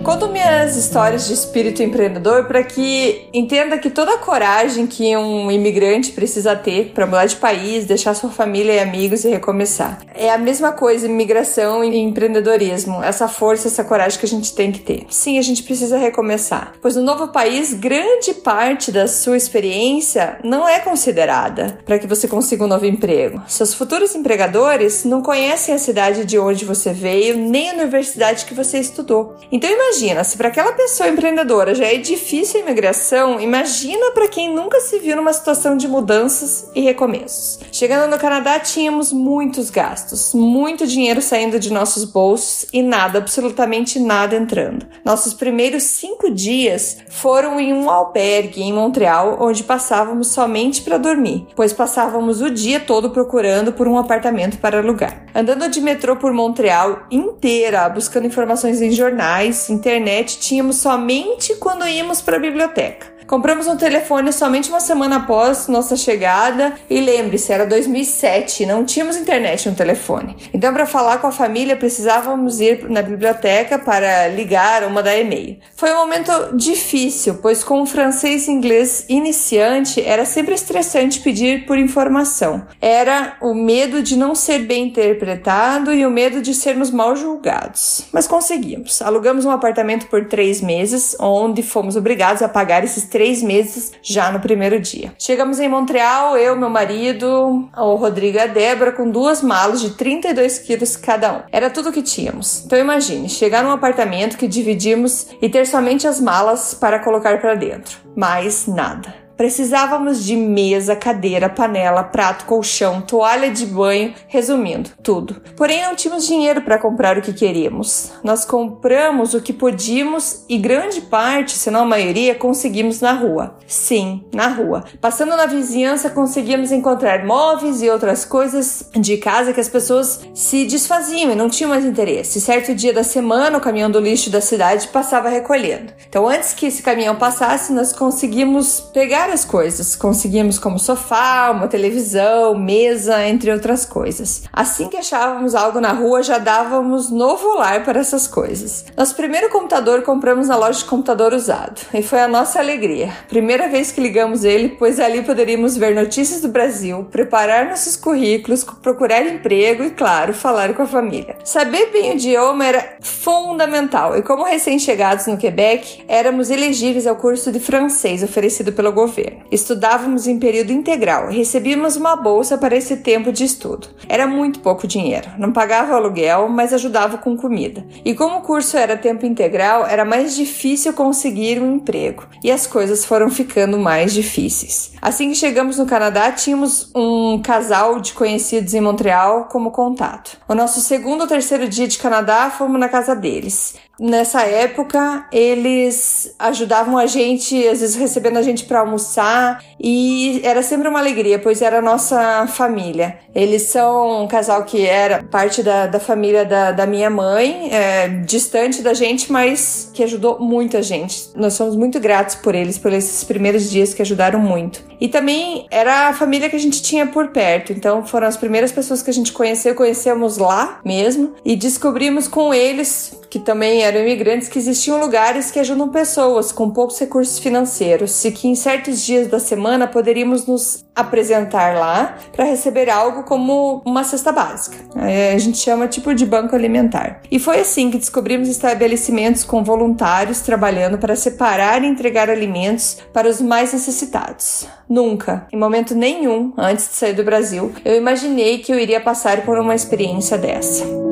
Conto 0.06 0.28
minhas 0.28 0.76
histórias 0.76 1.26
de 1.26 1.32
espírito 1.32 1.82
empreendedor 1.82 2.44
para 2.44 2.62
que 2.62 3.28
entenda 3.34 3.76
que 3.76 3.90
toda 3.90 4.14
a 4.14 4.18
coragem 4.18 4.86
que 4.86 5.16
um 5.16 5.50
imigrante 5.50 6.12
precisa 6.12 6.54
ter 6.54 6.92
para 6.94 7.06
mudar 7.06 7.26
de 7.26 7.34
país, 7.34 7.86
deixar 7.86 8.14
sua 8.14 8.30
família 8.30 8.74
e 8.74 8.78
amigos 8.78 9.24
e 9.24 9.28
recomeçar. 9.28 9.98
É 10.14 10.30
a 10.30 10.38
mesma 10.38 10.70
coisa 10.70 11.06
imigração 11.06 11.82
e 11.82 11.98
empreendedorismo, 11.98 13.02
essa 13.02 13.26
força, 13.26 13.66
essa 13.66 13.82
coragem 13.82 14.16
que 14.16 14.24
a 14.24 14.28
gente 14.28 14.54
tem 14.54 14.70
que 14.70 14.78
ter. 14.78 15.06
Sim, 15.10 15.40
a 15.40 15.42
gente 15.42 15.64
precisa 15.64 15.98
recomeçar, 15.98 16.74
pois 16.80 16.94
no 16.94 17.02
novo 17.02 17.26
país, 17.32 17.74
grande 17.74 18.32
parte 18.32 18.92
da 18.92 19.08
sua 19.08 19.36
experiência 19.36 20.38
não 20.44 20.68
é 20.68 20.78
considerada 20.78 21.80
para 21.84 21.98
que 21.98 22.06
você 22.06 22.28
consiga 22.28 22.62
um 22.62 22.68
novo 22.68 22.86
emprego. 22.86 23.42
Seus 23.48 23.74
futuros 23.74 24.14
empregadores 24.14 25.04
não 25.04 25.20
conhecem 25.20 25.74
a 25.74 25.78
cidade 25.78 26.24
de 26.24 26.38
onde 26.38 26.64
você 26.64 26.92
veio, 26.92 27.36
nem 27.36 27.70
a 27.70 27.74
universidade 27.74 28.44
que 28.44 28.54
você 28.54 28.78
estudou. 28.78 29.34
Então 29.50 29.68
imagine 29.68 29.95
imagina, 29.96 30.24
se 30.24 30.36
para 30.36 30.48
aquela 30.48 30.72
pessoa 30.72 31.08
empreendedora 31.08 31.74
já 31.74 31.86
é 31.86 31.96
difícil 31.96 32.60
a 32.60 32.62
imigração, 32.62 33.40
imagina 33.40 34.10
para 34.10 34.28
quem 34.28 34.52
nunca 34.52 34.78
se 34.78 34.98
viu 34.98 35.16
numa 35.16 35.32
situação 35.32 35.74
de 35.74 35.88
mudanças 35.88 36.70
e 36.74 36.82
recomeços. 36.82 37.58
Chegando 37.72 38.10
no 38.10 38.18
Canadá, 38.18 38.60
tínhamos 38.60 39.10
muitos 39.10 39.70
gastos, 39.70 40.34
muito 40.34 40.86
dinheiro 40.86 41.22
saindo 41.22 41.58
de 41.58 41.72
nossos 41.72 42.04
bolsos 42.04 42.66
e 42.74 42.82
nada, 42.82 43.18
absolutamente 43.18 43.98
nada 43.98 44.36
entrando. 44.36 44.86
Nossos 45.02 45.32
primeiros 45.32 45.84
cinco 45.84 46.30
dias 46.30 46.98
foram 47.08 47.58
em 47.58 47.72
um 47.72 47.88
albergue 47.88 48.62
em 48.62 48.74
Montreal, 48.74 49.38
onde 49.40 49.64
passávamos 49.64 50.28
somente 50.28 50.82
para 50.82 50.98
dormir, 50.98 51.46
pois 51.56 51.72
passávamos 51.72 52.42
o 52.42 52.50
dia 52.50 52.80
todo 52.80 53.10
procurando 53.10 53.72
por 53.72 53.88
um 53.88 53.96
apartamento 53.96 54.58
para 54.58 54.78
alugar. 54.78 55.24
Andando 55.34 55.70
de 55.70 55.80
metrô 55.80 56.16
por 56.16 56.34
Montreal 56.34 57.06
inteira, 57.10 57.88
buscando 57.88 58.26
informações 58.26 58.82
em 58.82 58.90
jornais, 58.90 59.70
em 59.70 59.78
internet 59.86 60.38
tínhamos 60.40 60.78
somente 60.78 61.54
quando 61.60 61.86
íamos 61.86 62.20
para 62.20 62.38
a 62.38 62.40
biblioteca. 62.40 63.15
Compramos 63.26 63.66
um 63.66 63.76
telefone 63.76 64.32
somente 64.32 64.68
uma 64.68 64.78
semana 64.78 65.16
após 65.16 65.66
nossa 65.66 65.96
chegada 65.96 66.74
e 66.88 67.00
lembre-se, 67.00 67.52
era 67.52 67.66
2007, 67.66 68.64
não 68.64 68.84
tínhamos 68.84 69.16
internet 69.16 69.68
no 69.68 69.74
telefone. 69.74 70.36
Então, 70.54 70.72
para 70.72 70.86
falar 70.86 71.18
com 71.18 71.26
a 71.26 71.32
família, 71.32 71.76
precisávamos 71.76 72.60
ir 72.60 72.88
na 72.88 73.02
biblioteca 73.02 73.80
para 73.80 74.28
ligar 74.28 74.84
ou 74.84 74.90
mandar 74.90 75.18
e-mail. 75.18 75.58
Foi 75.74 75.92
um 75.92 75.96
momento 75.96 76.30
difícil, 76.54 77.38
pois 77.42 77.64
com 77.64 77.82
o 77.82 77.86
francês 77.86 78.46
e 78.46 78.52
inglês 78.52 79.06
iniciante 79.08 80.00
era 80.00 80.24
sempre 80.24 80.54
estressante 80.54 81.18
pedir 81.18 81.66
por 81.66 81.76
informação. 81.76 82.64
Era 82.80 83.36
o 83.42 83.54
medo 83.54 84.04
de 84.04 84.16
não 84.16 84.36
ser 84.36 84.60
bem 84.60 84.86
interpretado 84.86 85.92
e 85.92 86.06
o 86.06 86.10
medo 86.12 86.40
de 86.40 86.54
sermos 86.54 86.92
mal 86.92 87.16
julgados. 87.16 88.04
Mas 88.12 88.28
conseguimos. 88.28 89.02
Alugamos 89.02 89.44
um 89.44 89.50
apartamento 89.50 90.06
por 90.06 90.26
três 90.26 90.60
meses, 90.60 91.16
onde 91.18 91.60
fomos 91.64 91.96
obrigados 91.96 92.40
a 92.40 92.48
pagar 92.48 92.84
esses 92.84 93.15
três 93.16 93.42
meses 93.42 93.92
já 94.02 94.30
no 94.30 94.40
primeiro 94.40 94.78
dia. 94.78 95.10
Chegamos 95.18 95.58
em 95.58 95.70
Montreal, 95.70 96.36
eu, 96.36 96.54
meu 96.54 96.68
marido, 96.68 97.66
o 97.74 97.94
Rodrigo 97.94 98.36
e 98.36 98.40
a 98.40 98.46
Débora, 98.46 98.92
com 98.92 99.10
duas 99.10 99.40
malas 99.40 99.80
de 99.80 99.92
32 99.92 100.58
quilos 100.58 100.96
cada 100.96 101.32
um. 101.32 101.40
Era 101.50 101.70
tudo 101.70 101.88
o 101.88 101.92
que 101.92 102.02
tínhamos. 102.02 102.62
Então 102.66 102.78
imagine, 102.78 103.26
chegar 103.30 103.64
num 103.64 103.70
apartamento 103.70 104.36
que 104.36 104.46
dividimos 104.46 105.28
e 105.40 105.48
ter 105.48 105.66
somente 105.66 106.06
as 106.06 106.20
malas 106.20 106.74
para 106.74 106.98
colocar 106.98 107.40
para 107.40 107.54
dentro. 107.54 107.96
Mais 108.14 108.66
nada. 108.66 109.25
Precisávamos 109.36 110.24
de 110.24 110.34
mesa, 110.34 110.96
cadeira, 110.96 111.48
panela, 111.48 112.02
prato, 112.02 112.46
colchão, 112.46 113.02
toalha 113.02 113.50
de 113.50 113.66
banho, 113.66 114.14
resumindo, 114.28 114.90
tudo. 115.02 115.42
Porém, 115.56 115.82
não 115.82 115.94
tínhamos 115.94 116.26
dinheiro 116.26 116.62
para 116.62 116.78
comprar 116.78 117.18
o 117.18 117.22
que 117.22 117.32
queríamos. 117.32 118.12
Nós 118.24 118.44
compramos 118.44 119.34
o 119.34 119.40
que 119.42 119.52
podíamos 119.52 120.44
e 120.48 120.56
grande 120.56 121.02
parte, 121.02 121.52
se 121.52 121.70
não 121.70 121.82
a 121.82 121.86
maioria, 121.86 122.34
conseguimos 122.34 123.00
na 123.00 123.12
rua. 123.12 123.56
Sim, 123.66 124.24
na 124.32 124.48
rua. 124.48 124.84
Passando 125.00 125.36
na 125.36 125.46
vizinhança, 125.46 126.08
conseguíamos 126.08 126.72
encontrar 126.72 127.24
móveis 127.24 127.82
e 127.82 127.90
outras 127.90 128.24
coisas 128.24 128.88
de 128.94 129.18
casa 129.18 129.52
que 129.52 129.60
as 129.60 129.68
pessoas 129.68 130.20
se 130.34 130.64
desfaziam 130.64 131.30
e 131.30 131.36
não 131.36 131.50
tinham 131.50 131.70
mais 131.70 131.84
interesse. 131.84 132.40
Certo 132.40 132.74
dia 132.74 132.92
da 132.92 133.04
semana, 133.04 133.58
o 133.58 133.60
caminhão 133.60 133.90
do 133.90 134.00
lixo 134.00 134.30
da 134.30 134.40
cidade 134.40 134.88
passava 134.88 135.28
recolhendo. 135.28 135.92
Então, 136.08 136.26
antes 136.26 136.54
que 136.54 136.66
esse 136.66 136.82
caminhão 136.82 137.16
passasse, 137.16 137.72
nós 137.72 137.92
conseguimos 137.92 138.80
pegar 138.92 139.25
várias 139.26 139.44
coisas. 139.44 139.96
Conseguimos 139.96 140.56
como 140.56 140.78
sofá, 140.78 141.50
uma 141.50 141.66
televisão, 141.66 142.56
mesa, 142.56 143.26
entre 143.26 143.50
outras 143.50 143.84
coisas. 143.84 144.44
Assim 144.52 144.88
que 144.88 144.96
achávamos 144.96 145.52
algo 145.52 145.80
na 145.80 145.90
rua, 145.90 146.22
já 146.22 146.38
dávamos 146.38 147.10
novo 147.10 147.58
lar 147.58 147.82
para 147.84 147.98
essas 147.98 148.28
coisas. 148.28 148.84
Nosso 148.96 149.16
primeiro 149.16 149.50
computador 149.50 150.02
compramos 150.02 150.46
na 150.46 150.56
loja 150.56 150.78
de 150.78 150.84
computador 150.84 151.32
usado 151.32 151.80
e 151.92 152.02
foi 152.02 152.20
a 152.20 152.28
nossa 152.28 152.60
alegria. 152.60 153.12
Primeira 153.28 153.68
vez 153.68 153.90
que 153.90 154.00
ligamos 154.00 154.44
ele, 154.44 154.68
pois 154.68 155.00
ali 155.00 155.22
poderíamos 155.22 155.76
ver 155.76 155.92
notícias 155.92 156.40
do 156.40 156.48
Brasil, 156.48 157.08
preparar 157.10 157.66
nossos 157.66 157.96
currículos, 157.96 158.62
procurar 158.80 159.26
emprego 159.26 159.82
e, 159.82 159.90
claro, 159.90 160.32
falar 160.32 160.72
com 160.74 160.82
a 160.82 160.86
família. 160.86 161.36
Saber 161.42 161.90
bem 161.90 162.12
o 162.12 162.14
idioma 162.14 162.64
era 162.64 162.96
fundamental 163.00 164.16
e, 164.16 164.22
como 164.22 164.44
recém-chegados 164.44 165.26
no 165.26 165.36
Quebec, 165.36 166.04
éramos 166.06 166.48
elegíveis 166.48 167.08
ao 167.08 167.16
curso 167.16 167.50
de 167.50 167.58
francês 167.58 168.22
oferecido 168.22 168.72
pelo 168.72 168.92
governo 168.92 169.15
governo. 169.16 169.44
Estudávamos 169.50 170.26
em 170.26 170.38
período 170.38 170.72
integral 170.72 171.30
recebíamos 171.30 171.96
uma 171.96 172.16
bolsa 172.16 172.58
para 172.58 172.76
esse 172.76 172.98
tempo 172.98 173.32
de 173.32 173.44
estudo. 173.44 173.88
Era 174.08 174.26
muito 174.26 174.60
pouco 174.60 174.86
dinheiro, 174.86 175.28
não 175.38 175.52
pagava 175.52 175.94
aluguel, 175.94 176.48
mas 176.48 176.72
ajudava 176.72 177.18
com 177.18 177.36
comida. 177.36 177.84
E 178.04 178.14
como 178.14 178.38
o 178.38 178.42
curso 178.42 178.76
era 178.76 178.96
tempo 178.96 179.24
integral, 179.24 179.86
era 179.86 180.04
mais 180.04 180.34
difícil 180.34 180.92
conseguir 180.92 181.60
um 181.60 181.76
emprego 181.76 182.24
e 182.42 182.50
as 182.50 182.66
coisas 182.66 183.04
foram 183.04 183.30
ficando 183.30 183.78
mais 183.78 184.12
difíceis. 184.12 184.92
Assim 185.00 185.30
que 185.30 185.36
chegamos 185.36 185.78
no 185.78 185.86
Canadá, 185.86 186.32
tínhamos 186.32 186.90
um 186.94 187.40
casal 187.42 188.00
de 188.00 188.12
conhecidos 188.12 188.74
em 188.74 188.80
Montreal 188.80 189.44
como 189.50 189.70
contato. 189.70 190.38
O 190.48 190.54
nosso 190.54 190.80
segundo 190.80 191.22
ou 191.22 191.26
terceiro 191.26 191.68
dia 191.68 191.88
de 191.88 191.98
Canadá 191.98 192.50
fomos 192.50 192.78
na 192.80 192.88
casa 192.88 193.14
deles. 193.14 193.74
Nessa 193.98 194.42
época, 194.42 195.26
eles 195.32 196.34
ajudavam 196.38 196.98
a 196.98 197.06
gente, 197.06 197.56
às 197.66 197.80
vezes 197.80 197.96
recebendo 197.96 198.36
a 198.36 198.42
gente 198.42 198.64
para 198.64 198.80
almoçar, 198.80 199.62
e 199.80 200.40
era 200.44 200.62
sempre 200.62 200.86
uma 200.88 200.98
alegria, 200.98 201.38
pois 201.38 201.62
era 201.62 201.78
a 201.78 201.82
nossa 201.82 202.46
família. 202.46 203.18
Eles 203.34 203.62
são 203.62 204.24
um 204.24 204.28
casal 204.28 204.64
que 204.64 204.84
era 204.84 205.22
parte 205.24 205.62
da, 205.62 205.86
da 205.86 205.98
família 205.98 206.44
da, 206.44 206.72
da 206.72 206.86
minha 206.86 207.08
mãe, 207.08 207.70
é, 207.72 208.08
distante 208.08 208.82
da 208.82 208.92
gente, 208.92 209.32
mas 209.32 209.90
que 209.94 210.02
ajudou 210.02 210.38
muita 210.40 210.82
gente. 210.82 211.30
Nós 211.34 211.54
somos 211.54 211.74
muito 211.74 211.98
gratos 211.98 212.34
por 212.34 212.54
eles, 212.54 212.76
por 212.76 212.92
esses 212.92 213.24
primeiros 213.24 213.70
dias 213.70 213.94
que 213.94 214.02
ajudaram 214.02 214.38
muito. 214.38 214.84
E 215.00 215.08
também 215.08 215.66
era 215.70 216.08
a 216.08 216.12
família 216.12 216.50
que 216.50 216.56
a 216.56 216.60
gente 216.60 216.82
tinha 216.82 217.06
por 217.06 217.28
perto, 217.28 217.72
então 217.72 218.04
foram 218.04 218.26
as 218.26 218.36
primeiras 218.36 218.72
pessoas 218.72 219.02
que 219.02 219.10
a 219.10 219.12
gente 219.12 219.32
conheceu, 219.32 219.74
conhecemos 219.74 220.36
lá 220.38 220.80
mesmo, 220.84 221.34
e 221.44 221.56
descobrimos 221.56 222.28
com 222.28 222.52
eles 222.52 223.18
que 223.28 223.38
também 223.38 223.82
eram 223.86 224.00
imigrantes, 224.00 224.48
que 224.48 224.58
existiam 224.58 224.98
lugares 224.98 225.50
que 225.50 225.58
ajudam 225.58 225.88
pessoas 225.88 226.52
com 226.52 226.70
poucos 226.70 226.98
recursos 226.98 227.38
financeiros 227.38 228.24
e 228.24 228.30
que 228.30 228.48
em 228.48 228.54
certos 228.54 229.02
dias 229.04 229.28
da 229.28 229.38
semana 229.38 229.86
poderíamos 229.86 230.46
nos 230.46 230.84
apresentar 230.94 231.76
lá 231.76 232.16
para 232.32 232.44
receber 232.44 232.88
algo 232.88 233.22
como 233.24 233.82
uma 233.84 234.02
cesta 234.02 234.32
básica. 234.32 234.76
A 234.96 235.38
gente 235.38 235.58
chama 235.58 235.86
tipo 235.86 236.14
de 236.14 236.24
banco 236.24 236.56
alimentar. 236.56 237.20
E 237.30 237.38
foi 237.38 237.60
assim 237.60 237.90
que 237.90 237.98
descobrimos 237.98 238.48
estabelecimentos 238.48 239.44
com 239.44 239.62
voluntários 239.62 240.40
trabalhando 240.40 240.98
para 240.98 241.14
separar 241.14 241.84
e 241.84 241.86
entregar 241.86 242.30
alimentos 242.30 242.98
para 243.12 243.28
os 243.28 243.40
mais 243.40 243.72
necessitados. 243.72 244.66
Nunca, 244.88 245.46
em 245.52 245.58
momento 245.58 245.94
nenhum, 245.94 246.52
antes 246.56 246.88
de 246.88 246.94
sair 246.94 247.12
do 247.12 247.24
Brasil, 247.24 247.72
eu 247.84 247.96
imaginei 247.96 248.58
que 248.58 248.72
eu 248.72 248.78
iria 248.78 249.00
passar 249.00 249.42
por 249.42 249.58
uma 249.58 249.74
experiência 249.74 250.38
dessa. 250.38 251.05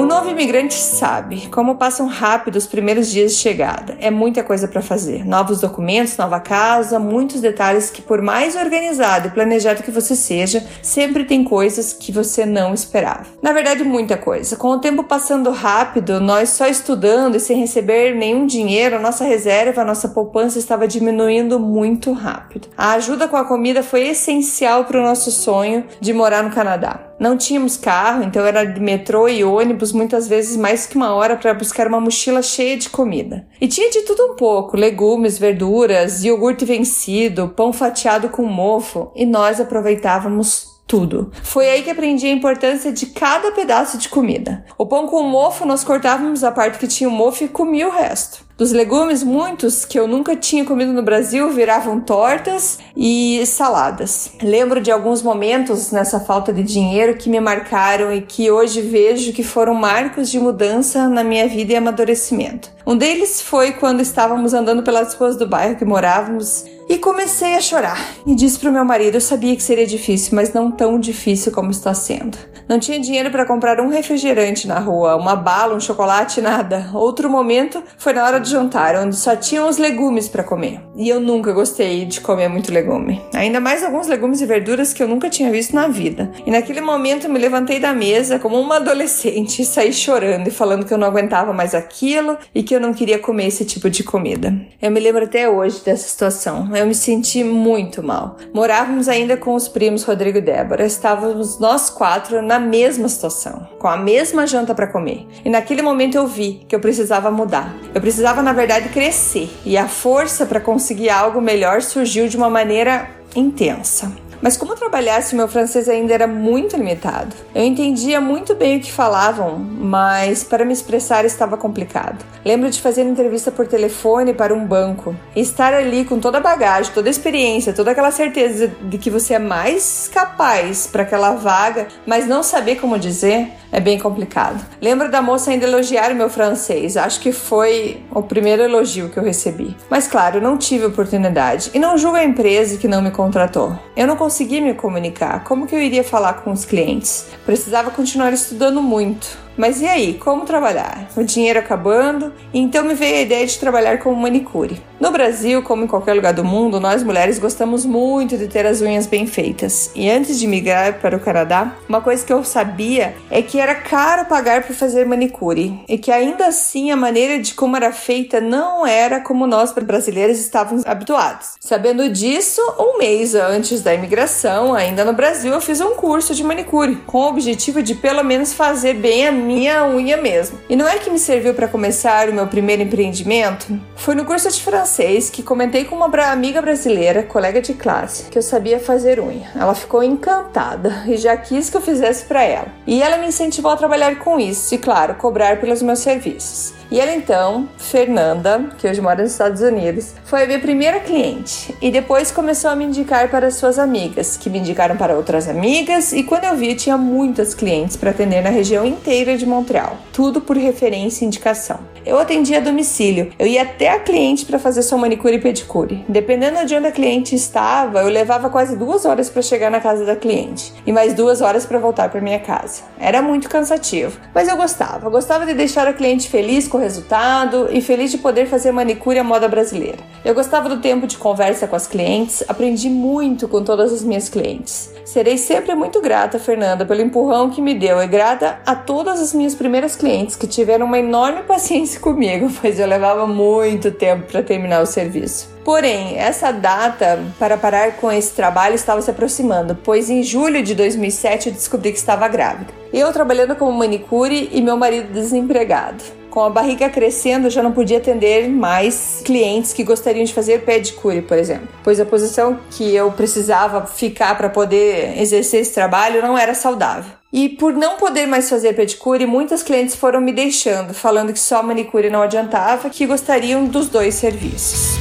O 0.00 0.06
novo 0.06 0.30
imigrante 0.30 0.72
sabe 0.72 1.48
como 1.48 1.74
passam 1.74 2.06
rápido 2.06 2.56
os 2.56 2.66
primeiros 2.66 3.10
dias 3.10 3.32
de 3.32 3.36
chegada. 3.36 3.98
É 4.00 4.10
muita 4.10 4.42
coisa 4.42 4.66
para 4.66 4.80
fazer. 4.80 5.26
Novos 5.26 5.60
documentos, 5.60 6.16
nova 6.16 6.40
casa, 6.40 6.98
muitos 6.98 7.42
detalhes 7.42 7.90
que, 7.90 8.00
por 8.00 8.22
mais 8.22 8.56
organizado 8.56 9.28
e 9.28 9.30
planejado 9.30 9.82
que 9.82 9.90
você 9.90 10.16
seja, 10.16 10.66
sempre 10.82 11.24
tem 11.24 11.44
coisas 11.44 11.92
que 11.92 12.10
você 12.10 12.46
não 12.46 12.72
esperava. 12.72 13.26
Na 13.42 13.52
verdade, 13.52 13.84
muita 13.84 14.16
coisa. 14.16 14.56
Com 14.56 14.68
o 14.68 14.78
tempo 14.78 15.04
passando 15.04 15.50
rápido, 15.50 16.18
nós 16.18 16.48
só 16.48 16.66
estudando 16.66 17.34
e 17.34 17.40
sem 17.40 17.58
receber 17.58 18.14
nenhum 18.14 18.46
dinheiro, 18.46 18.98
nossa 19.02 19.24
reserva, 19.24 19.84
nossa 19.84 20.08
poupança 20.08 20.58
estava 20.58 20.88
diminuindo 20.88 21.60
muito 21.60 22.10
rápido. 22.12 22.68
A 22.74 22.92
ajuda 22.92 23.28
com 23.28 23.36
a 23.36 23.44
comida 23.44 23.82
foi 23.82 24.08
essencial 24.08 24.86
para 24.86 24.98
o 24.98 25.04
nosso 25.04 25.30
sonho 25.30 25.84
de 26.00 26.14
morar 26.14 26.42
no 26.42 26.50
Canadá. 26.50 27.09
Não 27.20 27.36
tínhamos 27.36 27.76
carro, 27.76 28.22
então 28.22 28.46
era 28.46 28.64
de 28.64 28.80
metrô 28.80 29.28
e 29.28 29.44
ônibus, 29.44 29.92
muitas 29.92 30.26
vezes 30.26 30.56
mais 30.56 30.86
que 30.86 30.96
uma 30.96 31.14
hora 31.14 31.36
para 31.36 31.52
buscar 31.52 31.86
uma 31.86 32.00
mochila 32.00 32.40
cheia 32.40 32.78
de 32.78 32.88
comida. 32.88 33.46
E 33.60 33.68
tinha 33.68 33.90
de 33.90 34.00
tudo 34.06 34.32
um 34.32 34.36
pouco: 34.36 34.74
legumes, 34.74 35.36
verduras, 35.36 36.24
iogurte 36.24 36.64
vencido, 36.64 37.52
pão 37.54 37.74
fatiado 37.74 38.30
com 38.30 38.42
mofo, 38.42 39.12
e 39.14 39.26
nós 39.26 39.60
aproveitávamos 39.60 40.79
tudo. 40.90 41.30
Foi 41.44 41.70
aí 41.70 41.82
que 41.84 41.90
aprendi 41.90 42.26
a 42.26 42.32
importância 42.32 42.90
de 42.90 43.06
cada 43.06 43.52
pedaço 43.52 43.96
de 43.96 44.08
comida. 44.08 44.64
O 44.76 44.84
pão 44.84 45.06
com 45.06 45.22
mofo 45.22 45.64
nós 45.64 45.84
cortávamos 45.84 46.42
a 46.42 46.50
parte 46.50 46.80
que 46.80 46.88
tinha 46.88 47.08
o 47.08 47.12
mofo 47.12 47.44
e 47.44 47.48
comia 47.48 47.86
o 47.86 47.92
resto. 47.92 48.50
Dos 48.58 48.72
legumes, 48.72 49.22
muitos 49.22 49.84
que 49.86 49.98
eu 49.98 50.06
nunca 50.06 50.36
tinha 50.36 50.64
comido 50.64 50.92
no 50.92 51.02
Brasil 51.02 51.48
viravam 51.50 52.00
tortas 52.00 52.78
e 52.94 53.42
saladas. 53.46 54.32
Lembro 54.42 54.82
de 54.82 54.90
alguns 54.90 55.22
momentos 55.22 55.92
nessa 55.92 56.20
falta 56.20 56.52
de 56.52 56.62
dinheiro 56.62 57.16
que 57.16 57.30
me 57.30 57.40
marcaram 57.40 58.12
e 58.12 58.20
que 58.20 58.50
hoje 58.50 58.82
vejo 58.82 59.32
que 59.32 59.44
foram 59.44 59.72
marcos 59.72 60.28
de 60.28 60.38
mudança 60.38 61.08
na 61.08 61.22
minha 61.22 61.48
vida 61.48 61.72
e 61.72 61.76
amadurecimento. 61.76 62.68
Um 62.84 62.96
deles 62.96 63.40
foi 63.40 63.72
quando 63.72 64.00
estávamos 64.00 64.52
andando 64.52 64.82
pelas 64.82 65.14
ruas 65.14 65.36
do 65.36 65.46
bairro 65.46 65.76
que 65.76 65.84
morávamos 65.84 66.64
e 66.90 66.98
comecei 66.98 67.54
a 67.54 67.60
chorar. 67.60 68.16
E 68.26 68.34
disse 68.34 68.58
para 68.58 68.68
o 68.68 68.72
meu 68.72 68.84
marido: 68.84 69.14
Eu 69.14 69.20
sabia 69.20 69.54
que 69.54 69.62
seria 69.62 69.86
difícil, 69.86 70.34
mas 70.34 70.52
não 70.52 70.72
tão 70.72 70.98
difícil 70.98 71.52
como 71.52 71.70
está 71.70 71.94
sendo. 71.94 72.36
Não 72.68 72.80
tinha 72.80 72.98
dinheiro 72.98 73.30
para 73.30 73.46
comprar 73.46 73.80
um 73.80 73.88
refrigerante 73.88 74.66
na 74.66 74.78
rua, 74.78 75.16
uma 75.16 75.36
bala, 75.36 75.74
um 75.74 75.80
chocolate, 75.80 76.40
nada. 76.40 76.90
Outro 76.92 77.30
momento 77.30 77.82
foi 77.96 78.12
na 78.12 78.24
hora 78.24 78.40
de 78.40 78.50
jantar, 78.50 78.96
onde 78.96 79.16
só 79.16 79.36
tinham 79.36 79.68
os 79.68 79.76
legumes 79.76 80.28
para 80.28 80.42
comer. 80.42 80.80
E 80.96 81.08
eu 81.08 81.20
nunca 81.20 81.52
gostei 81.52 82.04
de 82.04 82.20
comer 82.20 82.48
muito 82.48 82.72
legume. 82.72 83.22
Ainda 83.34 83.60
mais 83.60 83.84
alguns 83.84 84.08
legumes 84.08 84.40
e 84.40 84.46
verduras 84.46 84.92
que 84.92 85.02
eu 85.02 85.08
nunca 85.08 85.30
tinha 85.30 85.50
visto 85.50 85.74
na 85.74 85.86
vida. 85.86 86.30
E 86.44 86.50
naquele 86.50 86.80
momento 86.80 87.28
me 87.28 87.38
levantei 87.38 87.78
da 87.78 87.92
mesa 87.92 88.38
como 88.38 88.60
uma 88.60 88.76
adolescente 88.76 89.62
e 89.62 89.64
saí 89.64 89.92
chorando 89.92 90.48
e 90.48 90.52
falando 90.52 90.84
que 90.84 90.92
eu 90.92 90.98
não 90.98 91.06
aguentava 91.06 91.52
mais 91.52 91.74
aquilo 91.74 92.36
e 92.54 92.62
que 92.62 92.74
eu 92.74 92.80
não 92.80 92.92
queria 92.92 93.18
comer 93.18 93.46
esse 93.46 93.64
tipo 93.64 93.88
de 93.88 94.02
comida. 94.02 94.54
Eu 94.82 94.90
me 94.90 95.00
lembro 95.00 95.24
até 95.24 95.48
hoje 95.48 95.82
dessa 95.84 96.08
situação. 96.08 96.68
Eu 96.80 96.86
me 96.86 96.94
senti 96.94 97.44
muito 97.44 98.02
mal. 98.02 98.38
Morávamos 98.54 99.06
ainda 99.06 99.36
com 99.36 99.54
os 99.54 99.68
primos 99.68 100.02
Rodrigo 100.02 100.38
e 100.38 100.40
Débora. 100.40 100.86
Estávamos 100.86 101.58
nós 101.58 101.90
quatro 101.90 102.40
na 102.40 102.58
mesma 102.58 103.06
situação, 103.06 103.68
com 103.78 103.86
a 103.86 103.98
mesma 103.98 104.46
janta 104.46 104.74
para 104.74 104.86
comer. 104.86 105.26
E 105.44 105.50
naquele 105.50 105.82
momento 105.82 106.14
eu 106.14 106.26
vi 106.26 106.64
que 106.66 106.74
eu 106.74 106.80
precisava 106.80 107.30
mudar. 107.30 107.76
Eu 107.94 108.00
precisava 108.00 108.40
na 108.40 108.54
verdade, 108.54 108.88
crescer 108.88 109.50
e 109.62 109.76
a 109.76 109.86
força 109.86 110.46
para 110.46 110.58
conseguir 110.58 111.10
algo 111.10 111.38
melhor 111.38 111.82
surgiu 111.82 112.26
de 112.28 112.38
uma 112.38 112.48
maneira 112.48 113.10
intensa. 113.36 114.10
Mas 114.42 114.56
como 114.56 114.74
trabalhar 114.74 115.22
se 115.22 115.36
meu 115.36 115.46
francês 115.46 115.88
ainda 115.88 116.14
era 116.14 116.26
muito 116.26 116.76
limitado? 116.76 117.36
Eu 117.54 117.62
entendia 117.62 118.20
muito 118.20 118.54
bem 118.54 118.78
o 118.78 118.80
que 118.80 118.90
falavam, 118.90 119.58
mas 119.58 120.42
para 120.42 120.64
me 120.64 120.72
expressar 120.72 121.24
estava 121.24 121.56
complicado. 121.56 122.24
Lembro 122.44 122.70
de 122.70 122.80
fazer 122.80 123.02
entrevista 123.02 123.50
por 123.50 123.66
telefone 123.66 124.32
para 124.32 124.54
um 124.54 124.66
banco 124.66 125.14
e 125.36 125.40
estar 125.40 125.74
ali 125.74 126.06
com 126.06 126.18
toda 126.18 126.38
a 126.38 126.40
bagagem, 126.40 126.92
toda 126.94 127.08
a 127.08 127.10
experiência, 127.10 127.74
toda 127.74 127.90
aquela 127.90 128.10
certeza 128.10 128.68
de 128.82 128.96
que 128.96 129.10
você 129.10 129.34
é 129.34 129.38
mais 129.38 130.10
capaz 130.12 130.86
para 130.86 131.02
aquela 131.02 131.32
vaga, 131.32 131.88
mas 132.06 132.26
não 132.26 132.42
saber 132.42 132.76
como 132.76 132.98
dizer 132.98 133.52
é 133.72 133.80
bem 133.80 133.98
complicado. 133.98 134.64
Lembro 134.80 135.10
da 135.10 135.22
moça 135.22 135.50
ainda 135.50 135.66
elogiar 135.66 136.12
o 136.12 136.14
meu 136.14 136.28
francês, 136.28 136.96
acho 136.96 137.20
que 137.20 137.32
foi 137.32 138.02
o 138.10 138.22
primeiro 138.22 138.62
elogio 138.62 139.08
que 139.08 139.18
eu 139.18 139.22
recebi. 139.22 139.76
Mas 139.88 140.08
claro, 140.08 140.40
não 140.40 140.56
tive 140.56 140.86
oportunidade 140.86 141.70
e 141.72 141.78
não 141.78 141.96
julgo 141.96 142.16
a 142.16 142.24
empresa 142.24 142.76
que 142.76 142.88
não 142.88 143.02
me 143.02 143.10
contratou. 143.10 143.78
Eu 143.96 144.06
não 144.06 144.16
consegui 144.16 144.60
me 144.60 144.74
comunicar, 144.74 145.44
como 145.44 145.66
que 145.66 145.74
eu 145.74 145.80
iria 145.80 146.04
falar 146.04 146.34
com 146.34 146.52
os 146.52 146.64
clientes? 146.64 147.26
Precisava 147.44 147.90
continuar 147.90 148.32
estudando 148.32 148.82
muito. 148.82 149.38
Mas 149.60 149.82
e 149.82 149.86
aí, 149.86 150.14
como 150.14 150.46
trabalhar? 150.46 151.10
O 151.14 151.22
dinheiro 151.22 151.58
acabando, 151.58 152.32
então 152.52 152.82
me 152.82 152.94
veio 152.94 153.16
a 153.16 153.20
ideia 153.20 153.46
de 153.46 153.58
trabalhar 153.58 153.98
como 153.98 154.16
manicure. 154.16 154.80
No 154.98 155.10
Brasil, 155.10 155.62
como 155.62 155.84
em 155.84 155.86
qualquer 155.86 156.14
lugar 156.14 156.32
do 156.32 156.42
mundo, 156.42 156.80
nós 156.80 157.02
mulheres 157.02 157.38
gostamos 157.38 157.84
muito 157.84 158.38
de 158.38 158.48
ter 158.48 158.64
as 158.64 158.80
unhas 158.80 159.06
bem 159.06 159.26
feitas. 159.26 159.90
E 159.94 160.10
antes 160.10 160.38
de 160.38 160.46
migrar 160.46 161.00
para 161.00 161.16
o 161.16 161.20
Canadá, 161.20 161.74
uma 161.86 162.00
coisa 162.00 162.24
que 162.24 162.32
eu 162.32 162.42
sabia 162.42 163.14
é 163.30 163.42
que 163.42 163.60
era 163.60 163.74
caro 163.74 164.26
pagar 164.26 164.62
para 164.62 164.74
fazer 164.74 165.06
manicure 165.06 165.78
e 165.86 165.98
que 165.98 166.10
ainda 166.10 166.46
assim 166.46 166.90
a 166.90 166.96
maneira 166.96 167.38
de 167.38 167.52
como 167.52 167.76
era 167.76 167.92
feita 167.92 168.40
não 168.40 168.86
era 168.86 169.20
como 169.20 169.46
nós 169.46 169.72
brasileiros 169.72 170.38
estávamos 170.38 170.86
habituados. 170.86 171.52
Sabendo 171.60 172.08
disso, 172.08 172.60
um 172.78 172.98
mês 172.98 173.34
antes 173.34 173.82
da 173.82 173.94
imigração, 173.94 174.74
ainda 174.74 175.04
no 175.04 175.12
Brasil, 175.12 175.52
eu 175.52 175.60
fiz 175.60 175.80
um 175.82 175.94
curso 175.94 176.34
de 176.34 176.44
manicure 176.44 176.96
com 177.06 177.20
o 177.20 177.28
objetivo 177.28 177.82
de 177.82 177.94
pelo 177.94 178.22
menos 178.22 178.52
fazer 178.52 178.94
bem 178.94 179.26
a 179.26 179.32
minha 179.50 179.84
unha 179.84 180.16
mesmo. 180.16 180.58
E 180.68 180.76
não 180.76 180.86
é 180.86 180.98
que 180.98 181.10
me 181.10 181.18
serviu 181.18 181.54
para 181.54 181.66
começar 181.66 182.28
o 182.28 182.32
meu 182.32 182.46
primeiro 182.46 182.82
empreendimento? 182.82 183.80
Foi 183.96 184.14
no 184.14 184.24
curso 184.24 184.48
de 184.48 184.62
francês 184.62 185.28
que 185.28 185.42
comentei 185.42 185.84
com 185.84 185.96
uma 185.96 186.06
amiga 186.30 186.62
brasileira, 186.62 187.24
colega 187.24 187.60
de 187.60 187.74
classe, 187.74 188.30
que 188.30 188.38
eu 188.38 188.42
sabia 188.42 188.78
fazer 188.78 189.18
unha. 189.18 189.50
Ela 189.56 189.74
ficou 189.74 190.02
encantada 190.02 191.04
e 191.06 191.16
já 191.16 191.36
quis 191.36 191.68
que 191.68 191.76
eu 191.76 191.80
fizesse 191.80 192.24
para 192.24 192.44
ela. 192.44 192.68
E 192.86 193.02
ela 193.02 193.16
me 193.16 193.26
incentivou 193.26 193.72
a 193.72 193.76
trabalhar 193.76 194.18
com 194.20 194.38
isso 194.38 194.74
e, 194.74 194.78
claro, 194.78 195.14
cobrar 195.14 195.60
pelos 195.60 195.82
meus 195.82 195.98
serviços. 195.98 196.79
E 196.90 196.98
ela 196.98 197.12
então, 197.14 197.68
Fernanda, 197.78 198.68
que 198.76 198.88
hoje 198.88 199.00
mora 199.00 199.22
nos 199.22 199.30
Estados 199.30 199.60
Unidos, 199.62 200.12
foi 200.24 200.42
a 200.42 200.46
minha 200.46 200.58
primeira 200.58 200.98
cliente 200.98 201.72
e 201.80 201.88
depois 201.88 202.32
começou 202.32 202.68
a 202.68 202.74
me 202.74 202.84
indicar 202.84 203.30
para 203.30 203.48
suas 203.52 203.78
amigas, 203.78 204.36
que 204.36 204.50
me 204.50 204.58
indicaram 204.58 204.96
para 204.96 205.14
outras 205.14 205.48
amigas 205.48 206.12
e 206.12 206.24
quando 206.24 206.44
eu 206.44 206.56
vi 206.56 206.74
tinha 206.74 206.98
muitas 206.98 207.54
clientes 207.54 207.96
para 207.96 208.10
atender 208.10 208.42
na 208.42 208.50
região 208.50 208.84
inteira 208.84 209.36
de 209.38 209.46
Montreal, 209.46 209.98
tudo 210.12 210.40
por 210.40 210.56
referência 210.56 211.24
e 211.24 211.28
indicação. 211.28 211.78
eu 212.04 212.18
atendia 212.18 212.58
a 212.58 212.60
domicílio. 212.60 213.30
Eu 213.38 213.46
ia 213.46 213.62
até 213.62 213.90
a 213.90 214.00
cliente 214.00 214.44
para 214.44 214.58
fazer 214.58 214.82
sua 214.82 214.98
manicure 214.98 215.36
e 215.36 215.40
pedicure. 215.40 216.04
Dependendo 216.08 216.64
de 216.66 216.74
onde 216.74 216.86
a 216.86 216.92
cliente 216.92 217.34
estava, 217.36 218.00
eu 218.00 218.08
levava 218.08 218.50
quase 218.50 218.76
duas 218.76 219.04
horas 219.04 219.30
para 219.30 219.42
chegar 219.42 219.70
na 219.70 219.80
casa 219.80 220.04
da 220.04 220.16
cliente 220.16 220.72
e 220.84 220.92
mais 220.92 221.14
duas 221.14 221.40
horas 221.40 221.64
para 221.66 221.78
voltar 221.78 222.08
para 222.08 222.20
minha 222.20 222.40
casa. 222.40 222.82
Era 222.98 223.22
muito 223.22 223.48
cansativo, 223.48 224.18
mas 224.34 224.48
eu 224.48 224.56
gostava. 224.56 225.06
Eu 225.06 225.10
gostava 225.10 225.46
de 225.46 225.54
deixar 225.54 225.86
a 225.86 225.92
cliente 225.92 226.28
feliz 226.28 226.66
com 226.66 226.79
resultado 226.80 227.68
e 227.70 227.80
feliz 227.80 228.10
de 228.10 228.18
poder 228.18 228.46
fazer 228.46 228.72
manicure 228.72 229.18
à 229.18 229.24
moda 229.24 229.48
brasileira. 229.48 229.98
Eu 230.24 230.34
gostava 230.34 230.68
do 230.68 230.78
tempo 230.78 231.06
de 231.06 231.16
conversa 231.16 231.68
com 231.68 231.76
as 231.76 231.86
clientes, 231.86 232.42
aprendi 232.48 232.90
muito 232.90 233.46
com 233.46 233.62
todas 233.62 233.92
as 233.92 234.02
minhas 234.02 234.28
clientes. 234.28 234.92
Serei 235.04 235.38
sempre 235.38 235.74
muito 235.74 236.00
grata, 236.00 236.38
Fernanda, 236.38 236.84
pelo 236.84 237.00
empurrão 237.00 237.50
que 237.50 237.60
me 237.60 237.74
deu 237.74 238.02
e 238.02 238.06
grata 238.06 238.60
a 238.64 238.74
todas 238.74 239.20
as 239.20 239.34
minhas 239.34 239.54
primeiras 239.54 239.96
clientes 239.96 240.36
que 240.36 240.46
tiveram 240.46 240.86
uma 240.86 240.98
enorme 240.98 241.42
paciência 241.48 242.00
comigo, 242.00 242.50
pois 242.60 242.78
eu 242.78 242.86
levava 242.86 243.26
muito 243.26 243.90
tempo 243.90 244.26
para 244.30 244.42
terminar 244.42 244.82
o 244.82 244.86
serviço. 244.86 245.48
Porém, 245.64 246.16
essa 246.18 246.52
data 246.52 247.22
para 247.38 247.56
parar 247.56 247.96
com 247.96 248.10
esse 248.10 248.32
trabalho 248.32 248.74
estava 248.74 249.02
se 249.02 249.10
aproximando, 249.10 249.76
pois 249.84 250.08
em 250.08 250.22
julho 250.22 250.62
de 250.62 250.74
2007 250.74 251.48
eu 251.48 251.54
descobri 251.54 251.92
que 251.92 251.98
estava 251.98 252.26
grávida. 252.28 252.72
Eu 252.92 253.12
trabalhando 253.12 253.54
como 253.54 253.72
manicure 253.72 254.48
e 254.52 254.60
meu 254.62 254.76
marido 254.76 255.12
desempregado. 255.12 256.19
Com 256.30 256.44
a 256.44 256.48
barriga 256.48 256.88
crescendo, 256.88 257.50
já 257.50 257.60
não 257.60 257.72
podia 257.72 257.98
atender 257.98 258.48
mais 258.48 259.20
clientes 259.24 259.72
que 259.72 259.82
gostariam 259.82 260.24
de 260.24 260.32
fazer 260.32 260.62
pedicure, 260.64 261.22
por 261.22 261.36
exemplo, 261.36 261.66
pois 261.82 261.98
a 261.98 262.06
posição 262.06 262.56
que 262.70 262.94
eu 262.94 263.10
precisava 263.10 263.84
ficar 263.84 264.36
para 264.36 264.48
poder 264.48 265.20
exercer 265.20 265.62
esse 265.62 265.74
trabalho 265.74 266.22
não 266.22 266.38
era 266.38 266.54
saudável. 266.54 267.10
E 267.32 267.48
por 267.48 267.72
não 267.72 267.96
poder 267.96 268.26
mais 268.26 268.48
fazer 268.48 268.74
pedicure, 268.74 269.26
muitas 269.26 269.64
clientes 269.64 269.96
foram 269.96 270.20
me 270.20 270.32
deixando, 270.32 270.94
falando 270.94 271.32
que 271.32 271.38
só 271.40 271.64
manicure 271.64 272.08
não 272.08 272.22
adiantava, 272.22 272.88
que 272.90 273.06
gostariam 273.06 273.64
dos 273.64 273.88
dois 273.88 274.14
serviços. 274.14 274.98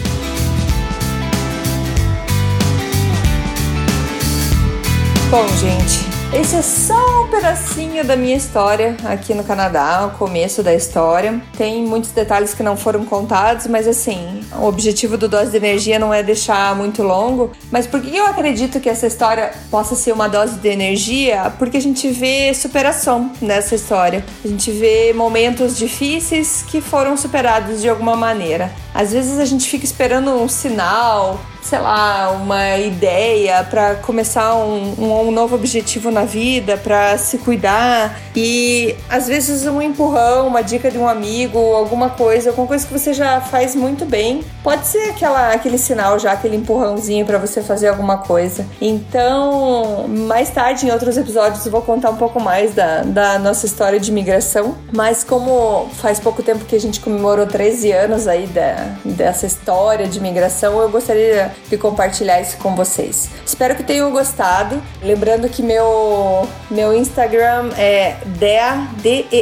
Bom, 5.30 5.48
gente, 5.60 6.09
esse 6.32 6.56
é 6.56 6.62
só 6.62 7.24
um 7.24 7.28
pedacinho 7.28 8.06
da 8.06 8.16
minha 8.16 8.36
história 8.36 8.96
aqui 9.04 9.34
no 9.34 9.44
Canadá, 9.44 10.06
o 10.06 10.18
começo 10.18 10.62
da 10.62 10.74
história. 10.74 11.42
Tem 11.58 11.84
muitos 11.84 12.12
detalhes 12.12 12.54
que 12.54 12.62
não 12.62 12.78
foram 12.78 13.04
contados, 13.04 13.66
mas 13.66 13.88
assim, 13.88 14.42
o 14.56 14.66
objetivo 14.66 15.18
do 15.18 15.28
Dose 15.28 15.50
de 15.50 15.58
Energia 15.58 15.98
não 15.98 16.14
é 16.14 16.22
deixar 16.22 16.76
muito 16.76 17.02
longo. 17.02 17.52
Mas 17.72 17.88
por 17.88 18.00
que 18.00 18.16
eu 18.16 18.28
acredito 18.28 18.80
que 18.80 18.88
essa 18.88 19.08
história 19.08 19.52
possa 19.72 19.96
ser 19.96 20.12
uma 20.12 20.28
dose 20.28 20.60
de 20.60 20.70
energia? 20.70 21.52
Porque 21.58 21.78
a 21.78 21.82
gente 21.82 22.08
vê 22.10 22.54
superação 22.54 23.32
nessa 23.42 23.74
história. 23.74 24.24
A 24.46 24.48
gente 24.48 24.70
vê 24.72 25.12
momentos 25.14 25.76
difíceis 25.76 26.64
que 26.68 26.80
foram 26.80 27.18
superados 27.18 27.82
de 27.82 27.90
alguma 27.90 28.16
maneira. 28.16 28.72
Às 28.94 29.14
vezes 29.14 29.40
a 29.40 29.46
gente 29.46 29.68
fica 29.68 29.84
esperando 29.84 30.30
um 30.32 30.48
sinal, 30.48 31.40
sei 31.62 31.80
lá, 31.80 32.32
uma 32.32 32.78
ideia 32.78 33.64
para 33.64 33.96
começar 33.96 34.56
um, 34.56 35.28
um, 35.28 35.32
novo 35.32 35.56
objetivo 35.56 36.10
na 36.10 36.24
vida, 36.24 36.78
para 36.78 37.18
se 37.18 37.38
cuidar 37.38 38.20
e 38.36 38.96
às 39.10 39.28
vezes 39.28 39.68
um 39.68 39.82
empurrão, 39.82 40.48
uma 40.48 40.62
dica 40.62 40.90
de 40.90 40.98
um 40.98 41.08
amigo, 41.08 41.60
alguma 41.60 42.10
coisa, 42.10 42.50
alguma 42.50 42.68
coisa 42.68 42.86
que 42.86 42.94
você 42.94 43.14
já 43.14 43.42
faz 43.42 43.76
muito 43.76 44.06
bem, 44.06 44.44
pode 44.64 44.88
ser 44.88 45.10
aquela, 45.10 45.54
aquele 45.54 45.78
sinal 45.78 46.18
já, 46.18 46.32
aquele 46.32 46.56
empurrãozinho 46.56 47.26
para 47.26 47.38
você 47.38 47.62
fazer 47.62 47.90
alguma 47.90 48.18
coisa. 48.18 48.66
Então, 48.82 50.08
mais 50.08 50.50
tarde 50.50 50.88
em 50.88 50.92
outros 50.92 51.18
episódios 51.18 51.66
eu 51.66 51.72
vou 51.72 51.82
contar 51.82 52.10
um 52.10 52.18
pouco 52.18 52.40
mais 52.40 52.74
da, 52.74 53.02
da 53.02 53.38
nossa 53.38 53.66
história 53.66 54.00
de 54.00 54.10
imigração, 54.10 54.76
mas 54.94 55.24
como 55.24 55.90
faz 55.96 56.20
pouco 56.20 56.42
tempo 56.42 56.66
que 56.66 56.76
a 56.76 56.80
gente 56.80 57.00
comemorou 57.00 57.46
13 57.46 57.92
anos 57.92 58.28
aí 58.28 58.48
da, 58.48 58.96
dessa 59.04 59.46
história 59.46 60.08
de 60.08 60.18
imigração, 60.18 60.80
eu 60.82 60.90
gostaria 60.90 61.49
de 61.70 61.78
compartilhar 61.78 62.42
isso 62.42 62.58
com 62.58 62.76
vocês. 62.76 63.30
Espero 63.46 63.76
que 63.76 63.84
tenham 63.84 64.12
gostado. 64.12 64.82
Lembrando 65.02 65.50
que 65.50 65.62
meu, 65.62 66.48
meu 66.70 66.94
Instagram 66.94 67.70
é 67.78 68.18
dea.brito, 68.26 69.34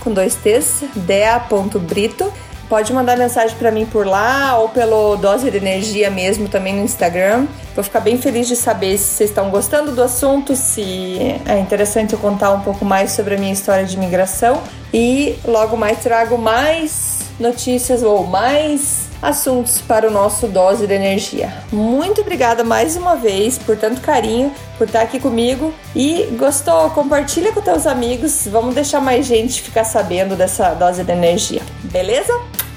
com 0.00 0.12
dois 0.12 0.34
T's, 0.34 0.84
dea.brito. 0.94 2.32
Pode 2.68 2.92
mandar 2.92 3.16
mensagem 3.16 3.56
para 3.56 3.70
mim 3.70 3.86
por 3.86 4.04
lá 4.04 4.58
ou 4.58 4.68
pelo 4.68 5.16
Dose 5.16 5.48
de 5.50 5.56
Energia 5.56 6.10
mesmo 6.10 6.48
também 6.48 6.74
no 6.74 6.82
Instagram. 6.82 7.46
Vou 7.76 7.84
ficar 7.84 8.00
bem 8.00 8.18
feliz 8.18 8.48
de 8.48 8.56
saber 8.56 8.98
se 8.98 9.14
vocês 9.14 9.30
estão 9.30 9.50
gostando 9.50 9.92
do 9.92 10.02
assunto, 10.02 10.56
se 10.56 11.18
é 11.46 11.60
interessante 11.60 12.14
eu 12.14 12.18
contar 12.18 12.52
um 12.52 12.60
pouco 12.60 12.84
mais 12.84 13.12
sobre 13.12 13.36
a 13.36 13.38
minha 13.38 13.52
história 13.52 13.84
de 13.84 13.94
imigração. 13.94 14.60
E 14.92 15.38
logo 15.44 15.76
mais 15.76 15.98
trago 15.98 16.36
mais 16.36 17.20
notícias 17.38 18.02
ou 18.02 18.26
mais 18.26 19.05
assuntos 19.22 19.80
para 19.80 20.08
o 20.08 20.10
nosso 20.10 20.46
dose 20.46 20.86
de 20.86 20.94
energia. 20.94 21.52
Muito 21.72 22.20
obrigada 22.20 22.62
mais 22.62 22.96
uma 22.96 23.16
vez 23.16 23.58
por 23.58 23.76
tanto 23.76 24.00
carinho, 24.00 24.52
por 24.78 24.86
estar 24.86 25.02
aqui 25.02 25.18
comigo 25.18 25.72
e 25.94 26.24
gostou? 26.38 26.90
Compartilha 26.90 27.52
com 27.52 27.60
teus 27.60 27.86
amigos. 27.86 28.46
Vamos 28.50 28.74
deixar 28.74 29.00
mais 29.00 29.26
gente 29.26 29.62
ficar 29.62 29.84
sabendo 29.84 30.36
dessa 30.36 30.74
dose 30.74 31.02
de 31.02 31.12
energia. 31.12 31.62
Beleza? 31.84 32.32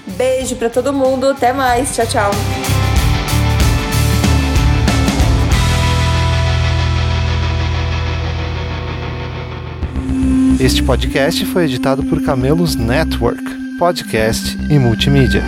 Beijo 0.06 0.56
para 0.56 0.70
todo 0.70 0.92
mundo. 0.94 1.30
Até 1.30 1.54
mais. 1.54 1.96
Tchau, 1.96 2.06
tchau. 2.08 2.32
Este 10.60 10.84
podcast 10.84 11.46
foi 11.46 11.64
editado 11.64 12.04
por 12.04 12.22
Camelos 12.22 12.76
Network, 12.76 13.42
podcast 13.78 14.58
e 14.70 14.78
multimídia. 14.78 15.42